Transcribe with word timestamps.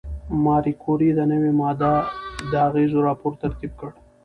ماري 0.45 0.73
کوري 0.83 1.09
د 1.15 1.19
نوې 1.31 1.51
ماده 1.59 1.93
د 2.51 2.53
اغېزو 2.67 2.97
راپور 3.07 3.31
ترتیب 3.43 3.71
کړ. 3.79 3.89